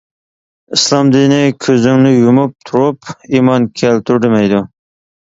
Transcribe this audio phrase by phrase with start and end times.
[0.75, 3.11] ئىسلام دىنى كۆزۈڭنى يۇمۇپ تۇرۇپ
[3.41, 4.63] ئىمان كەلتۈر دېمەيدۇ.